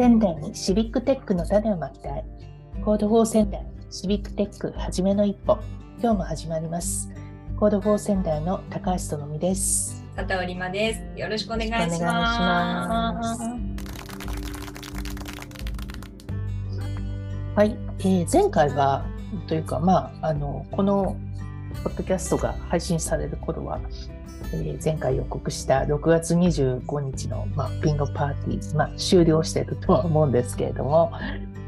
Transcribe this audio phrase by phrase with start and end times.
[0.00, 2.24] 仙台にシビックテックの種をまきたい。
[2.82, 5.58] Code for 仙台シビックテックはじめの一歩。
[6.00, 7.10] 今日も始まります。
[7.58, 10.02] Code for 仙台の高橋とのみです。
[10.16, 11.20] 佐藤里真です。
[11.20, 11.58] よろしくお。
[11.58, 13.42] 願いします
[17.54, 19.04] はい、えー前回は
[19.48, 21.14] というかまああのこの
[21.84, 23.78] ポッドキャストが配信される頃は、
[24.52, 31.12] えー前回予告した6月25日のマッピングパーティー、まあ、終了しているとは思うんですけれども、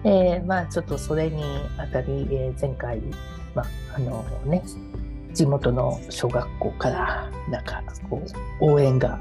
[0.04, 1.42] えーまあちょっとそれに
[1.78, 3.00] あたり、えー前回
[3.54, 4.62] まああのね
[5.34, 8.22] 地元の小学校からなんかこ
[8.60, 9.20] う応援が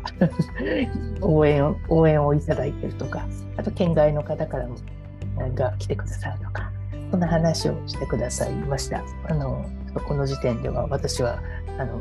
[1.21, 3.25] 応援応援をいただいているとか
[3.57, 4.75] あと県外の方からも
[5.55, 6.71] が来てくださるとか
[7.11, 9.03] そんな話をしてくださいました。
[9.27, 9.65] あの
[10.07, 11.41] この時点では私は
[11.77, 11.99] あの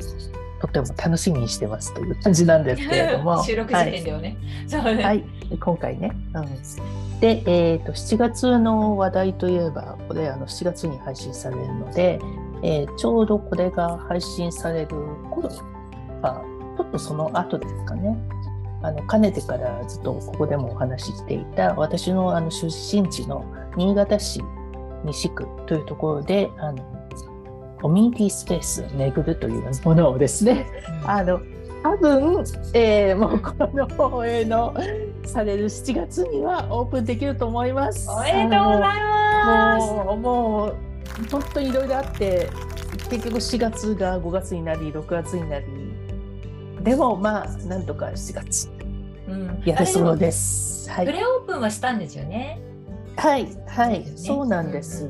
[0.61, 4.37] とても楽しみにしてますという感じなんですけれども 収録時点ではね。
[4.67, 5.03] そうね。
[5.03, 5.25] はい、
[5.59, 6.13] 今回ね。
[6.35, 12.21] うん、で、えーと、7月の話題といえば、これあの7月に配信されるので、
[12.63, 14.89] えーちょうどこれが配信される
[15.31, 15.49] 頃
[16.23, 16.43] あ
[16.77, 18.17] ちょっとその後ですかね。
[18.83, 23.45] あのかねてからずっとここでもお話ししていた私のあの出身地の
[23.77, 24.43] 新潟市
[25.05, 27.00] 西区というところであの
[27.81, 30.67] コミュニティスペースを巡るというものをですね
[31.05, 31.41] あの
[31.83, 34.75] 多分、えーもうこの放映の
[35.25, 38.09] される7月にはオープンできると思います。
[38.11, 39.93] おめでとうございます。
[39.93, 40.77] もうもう
[41.31, 42.51] 本当にいろいろあって
[43.09, 45.67] 結局4月が5月になり6月になり
[46.83, 48.69] でもまあなんとか7月
[49.29, 50.91] うんやるそうです。
[50.91, 52.61] はあれでもプい、レオープンはしたんですよね。
[53.17, 55.09] はい、はい、ねそうなんです。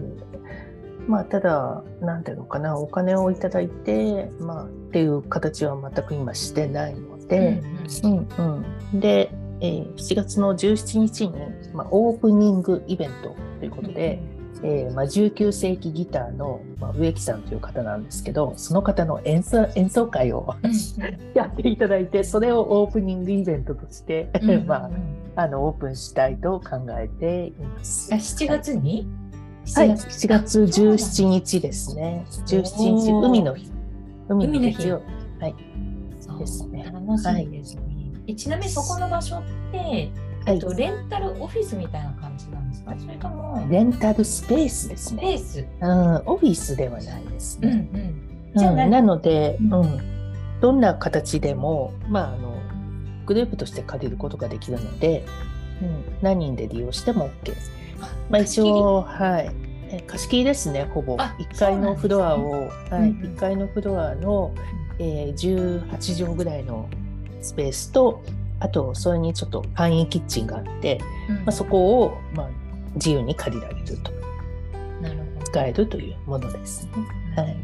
[1.11, 7.62] まあただなんていうのかなお金をいただいてまあっていう形は全く今してないので。
[8.05, 11.34] うんうんうん、で、えー7月の17日に、
[11.75, 14.20] まあ、オープニングイベントということで、
[14.62, 20.72] えーまあ、19世紀ギターの、まあ、植木さんという方なんですけどその方の演奏演奏会をうん
[21.34, 24.91] やっていただいてそれをオープニングイベントとして、うんうん ま
[25.37, 28.12] あ、あのオープンしたいと考えています。
[28.12, 28.92] あ7月に？
[28.92, 29.29] はい、
[29.65, 32.25] 7月17日ですね。
[32.47, 32.62] 17
[32.98, 33.71] 日、海の日。
[34.28, 35.03] 海の日日を。
[35.41, 35.54] はい。
[36.21, 37.82] そうですね楽しみですね。
[38.26, 40.10] えちなみにそこの場所って、はい
[40.47, 42.94] えっと、レンタルオフィスみたいな感じなんですか？
[42.98, 45.34] それともレンタルスペースですスペね。
[45.34, 47.78] ース、うん、オフィスではないですうんうね。
[48.54, 49.98] ん、うんなので、うんうん、
[50.60, 52.56] どんな形でも、まあ、あの
[53.27, 55.25] グループとして借りることができるので、
[55.82, 57.71] うん、何人で利用しても OK です。
[58.28, 59.50] まあ、一応、はい、
[59.91, 61.16] え貸し切りですね、ほぼ。
[61.19, 63.34] あ1階のフロアを、はい、うんうん。
[63.34, 64.55] 1階のフロアの、
[64.99, 66.89] えー18畳ぐらいの
[67.41, 68.22] スペースと、
[68.60, 71.37] あと、それにちょっと簡易キッチンがあって、うん。
[71.37, 72.49] まあ、そこを、まあ、
[72.94, 74.12] 自由に借りられると、
[75.00, 75.47] なるほど。
[75.47, 76.87] 使えるというものです。
[76.87, 76.93] ね。
[77.37, 77.56] はい。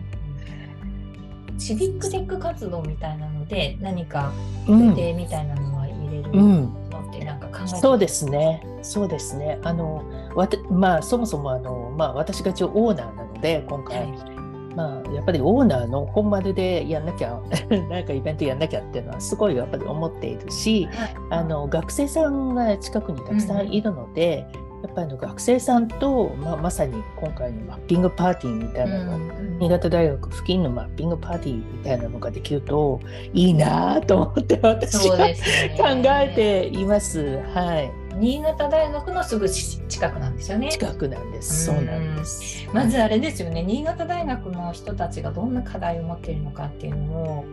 [1.59, 4.33] シビックテック活動みたいなので何か
[4.69, 4.89] うん。
[4.91, 8.63] 予定みたいなのは入れるうんのってなんか考えてそうですね。
[8.83, 9.59] そうですね。
[9.63, 10.05] あの、
[10.37, 14.37] わたまあ、そもそも、あの、まあ、私が一応オーナーなので、今回、はい。
[14.77, 17.41] まあ、やっぱりオーナーの本丸でやんなきゃ、
[17.89, 20.87] なんかイベントやんなきゃっていうのは、すごいやっぱり思っているし、
[21.31, 24.47] あの、学生さんが近くにたくさんいるので、
[24.83, 29.19] やっぱりあの学生さんと、まあ、まさに今回のマッピングパーティーみたいなの、
[29.59, 33.01] 新潟大学付近のマッピングパーティーみたいなのができると
[33.33, 35.37] いいなと思って私はね。
[35.79, 37.41] 考えています。
[37.55, 38.06] はい。
[38.19, 41.71] 新潟大学のすぐ近くなんですよね近くなんです。
[41.71, 42.69] うんそうなんです。
[42.73, 47.45] まずあれですよね新潟大学の人たちがどんな課題を持っているのかっていうのを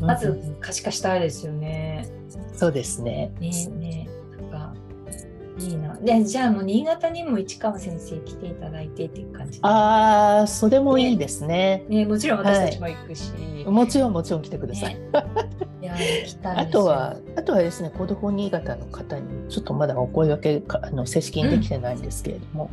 [0.00, 2.08] まず可視化したいですよね。
[2.54, 3.32] そうですね。
[3.40, 4.08] ねえね
[4.40, 4.74] えなんか
[5.58, 5.96] いいな。
[5.96, 11.84] でじゃあもう新潟にも市川先生来ていただいてっていう感じでああ、それもいいですね。
[11.88, 13.32] ねもちろん私たちも行くし、
[13.66, 14.94] もちろんもちろん来てください。
[15.79, 15.79] ね
[16.44, 22.70] あとは、あとはですね、 Code for 新潟の方に、ちょっとまだお声掛けか、あの正式にできてないんですけれども、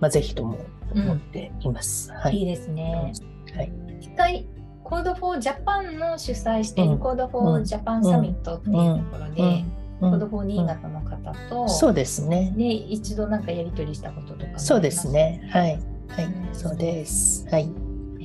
[0.00, 0.58] まあ、ぜひとも
[0.94, 2.12] 思っています。
[2.12, 2.42] はいい。
[2.42, 3.12] いですね。
[3.54, 3.72] はい。
[4.00, 4.46] 一回
[4.84, 12.52] Code for Japan の主催しているうん Code for Japan サミットっていうところで、うん Code for 新潟の方と、そうですね。
[12.56, 15.48] ね、一度なんかやり取りしたこととかそうですね。
[15.50, 15.78] はい。
[16.08, 16.54] はいうん。
[16.54, 17.44] そうです。
[17.50, 17.68] はい。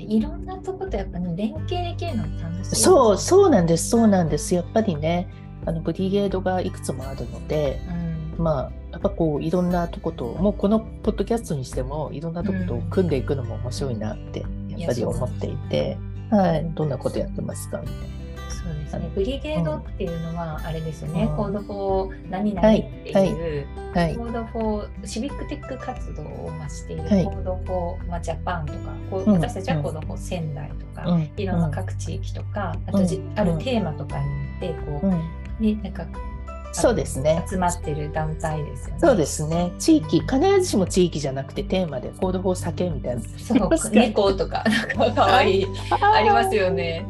[0.04, 2.76] いろんなとことやっぱね連携できるの楽しい。
[2.76, 3.90] そう、そうなんです。
[3.90, 4.56] そうなんです。
[4.56, 5.28] やっぱりね、
[5.66, 8.44] あのブリゲードがいくつもあるので、うん。
[8.44, 14.40] まあ、やっぱこういろんなとこともうこのポッドキャストにしてもいろんなとこと組んでいくのも面白いなって
[14.70, 15.98] やっぱり思っていて、
[16.32, 17.80] はい、どんなことやってますか？
[17.82, 18.23] みたいな。
[18.64, 19.12] そうですね。
[19.14, 21.24] ブリゲードっていうのはあれですよね。
[21.24, 24.24] うんコードフォー何々っていう、はいコ。
[24.24, 28.80] ードフォーシビックテック活動をましているコはいードフォー、まあ、ジャパンとか、
[29.12, 35.12] こううん私たちはコードフォー仙台とか、うんいろんな各地域とか、あとじ、うんあるテーマとかによってこう、うん
[35.60, 36.06] ねなんか
[36.76, 37.46] そうですね。
[37.48, 39.00] 集まってる団体ですよね。
[39.00, 39.72] そうですね。
[39.78, 43.22] 地域、必ずしも地域じゃなくてテーマでコードフォー酒みたいな。
[43.22, 44.64] そう猫とか
[44.98, 47.06] なんか可愛いありますよね。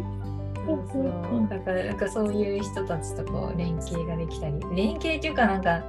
[1.50, 5.84] だからなんかそういう人たちとこう連携ができたり連携っていうかなんか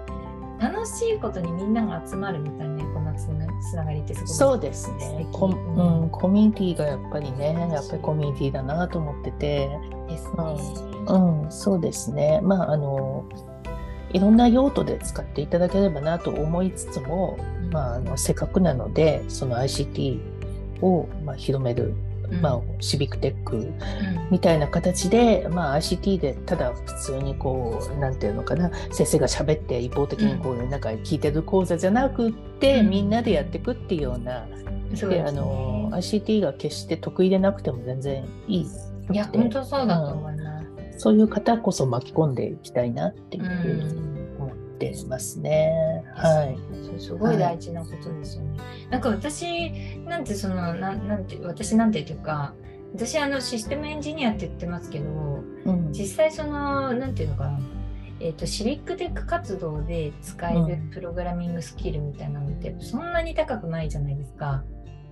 [0.60, 4.92] 楽しいことにみんなが集まるみたいなこのつなつながりってすごいそうです。
[4.92, 9.68] ねコ,、うんうん、コミュニティがやっぱりね、やっぱりコミュニティだなと思ってて、
[10.08, 11.02] ですね。
[11.08, 12.40] うん、そうですね。
[12.42, 13.24] まあ、あの、
[14.12, 17.36] いろんな用途で使っていただければなと思いつつも、
[17.70, 20.20] まあ、あのせっかくなので、その ICT
[20.82, 23.74] を、まあ、広める、うんまあ、シビックテックうん。
[24.30, 32.90] みたいな形で、まあ、ICT でただ普通にこうなんていうのかな先生が喋って一方的にこう、なんか聞いてる講座じゃなくって、うん。
[32.90, 34.46] みんなでやっていくっていうような、
[34.90, 35.32] でね。
[35.32, 38.66] の ICT が決して得意でなくても全然いい
[39.12, 40.98] いや本当そうだと思います。
[40.98, 43.44] そういう方こそ巻き込んでいきたいなっていう。
[43.44, 44.13] うん。
[44.13, 44.13] 思
[44.74, 46.04] ってますね。
[46.14, 47.00] はい。
[47.00, 48.58] すごい大事なことですよね。
[48.90, 49.70] なんか私
[50.06, 52.54] なんてそのなんなんて私なんてというか
[52.94, 55.04] 私あのシステムエンジニアって言ってますけど
[55.64, 57.58] うん実際そのなんていうのかな
[58.20, 64.62] えー、とシビックテック活動で使えるうんプログラミングスキルみたいなのってそんなに高くないじゃないですか。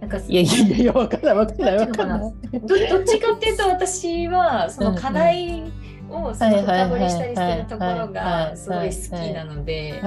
[0.00, 2.20] なんかいやいやいや、わかんないわかんないわかんない。
[2.60, 5.70] どどっちかっていうと私はその課題
[6.12, 10.00] をその深掘りしたりしてるところがすごい好きなので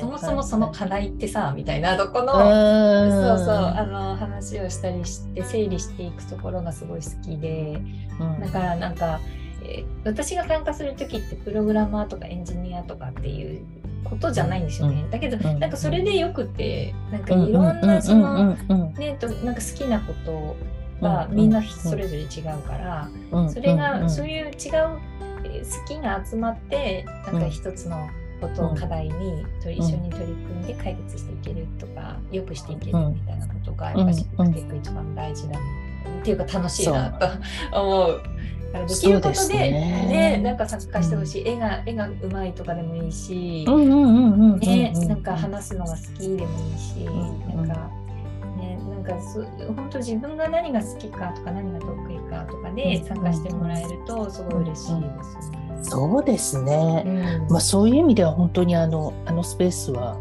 [0.00, 7.80] そもそもその課題ってさみたいなとこのそうそうあの話をしたりして整理していくところがすごい好きで
[8.40, 9.20] だからなんか、
[10.04, 13.64] 私が参加する時ってプログラマーとかエンジニアとかっていう
[14.04, 20.56] ことじゃないんですよね、だけどなんかそれでよくてなんかいろんなその、ね、となんか好きなこと
[21.00, 23.08] がみんなそれぞれ違うから、
[23.48, 24.52] それが、そういう違う
[25.64, 28.08] 好きが集まってなんか一つの
[28.40, 37.10] ことを課題にと一緒に取り組んで解決していけるとか、良くしていけるみたいなことがやっぱシックテック一番大事だ、っていうか楽しいな
[37.72, 38.22] と思う。
[38.72, 39.70] できることでですね。
[40.08, 47.66] ねなんか参加してほしい、絵が絵がうまいとかでもいいし、なんか話すのが好きでもいいし、うん。
[47.66, 47.90] なんか、
[48.60, 49.42] ね、なんかそ
[49.74, 55.78] 本当自分が何が好きかとか何が得意かとかで参加してもらえるとすごい嬉しいですね。
[55.82, 57.02] そうですね。
[57.06, 57.48] うん。
[57.48, 60.18] まあそういう意味では本当にあのあのスペースは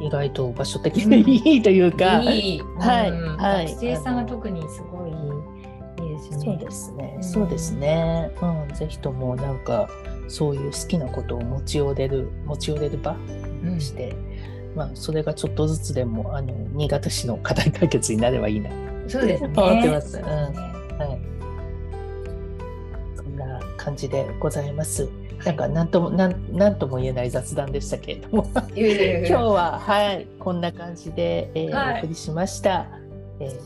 [0.00, 3.36] 意外と場所的にいいというか、いい、はいうん。
[3.36, 3.66] はい。
[3.66, 6.44] 学生さんが特にすごいいいですよね。
[6.44, 7.24] そうですね、うん。
[7.24, 8.30] そうですね。
[8.42, 9.88] うん、ぜひともなんか
[10.28, 13.16] そういう好きなことを持ち寄れる持ち寄れる場
[13.78, 14.14] して、
[14.76, 18.70] まあそれがちょっとずつでもあの新潟市の課題解決になればいいな。
[19.08, 19.52] そうですね。
[19.56, 20.52] 思ってますは
[21.10, 21.18] い。
[23.16, 25.08] そんな感じでございます。
[25.44, 28.46] なんか何ともなんなんとも言えない雑談でしたけれども。
[28.54, 32.86] 今日ははいこんな感じで、えーはいお送りしました。
[33.40, 33.56] えーはい、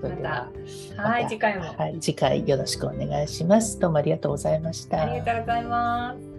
[0.00, 0.48] それでは、
[0.96, 1.64] はい、また次回も。
[1.64, 3.78] はい、次回よろしくお願いします。
[3.78, 5.02] どうもありがとうございました。
[5.02, 6.33] ありがとうございます。